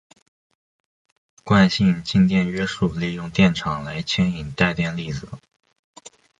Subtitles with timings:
[1.43, 5.29] 惯性静电约束利用电场来牵引带电粒子。